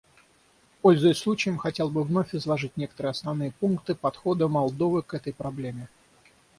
Пользуясь 0.81 1.19
случаем, 1.19 1.59
хотел 1.59 1.91
бы 1.91 2.03
вновь 2.03 2.33
изложить 2.33 2.75
некоторые 2.75 3.11
основные 3.11 3.51
пункты 3.51 3.93
подхода 3.93 4.47
Молдовы 4.47 5.03
к 5.03 5.13
этой 5.13 5.31
проблеме. 5.31 5.89